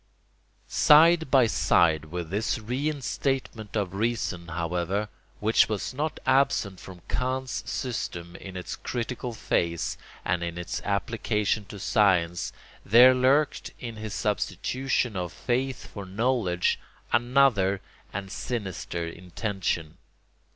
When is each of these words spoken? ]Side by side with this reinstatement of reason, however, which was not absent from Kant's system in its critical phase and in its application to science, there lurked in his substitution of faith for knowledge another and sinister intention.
]Side 0.67 1.29
by 1.29 1.45
side 1.45 2.05
with 2.05 2.31
this 2.31 2.57
reinstatement 2.57 3.75
of 3.77 3.93
reason, 3.93 4.47
however, 4.47 5.09
which 5.39 5.69
was 5.69 5.93
not 5.93 6.19
absent 6.25 6.79
from 6.79 7.03
Kant's 7.07 7.61
system 7.69 8.35
in 8.37 8.57
its 8.57 8.75
critical 8.75 9.31
phase 9.35 9.99
and 10.25 10.41
in 10.41 10.57
its 10.57 10.81
application 10.83 11.65
to 11.65 11.77
science, 11.77 12.51
there 12.83 13.13
lurked 13.13 13.69
in 13.79 13.97
his 13.97 14.15
substitution 14.15 15.15
of 15.15 15.31
faith 15.31 15.85
for 15.85 16.07
knowledge 16.07 16.79
another 17.11 17.79
and 18.11 18.31
sinister 18.31 19.05
intention. 19.05 19.99